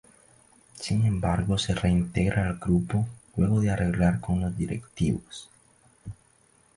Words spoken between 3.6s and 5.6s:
de arreglar con los directivos.